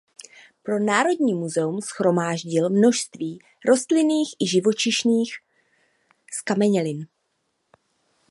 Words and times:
Pro 0.63 0.79
Národní 0.79 1.33
muzeum 1.33 1.81
shromáždil 1.81 2.69
množství 2.69 3.39
rostlinných 3.65 4.35
i 4.39 4.47
živočišných 4.47 5.33
zkamenělin. 6.33 7.07